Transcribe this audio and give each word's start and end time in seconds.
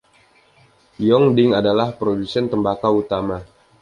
Yongding 1.07 1.51
adalah 1.59 1.89
produsen 1.99 2.45
tembakau 2.51 2.93
utama. 3.05 3.37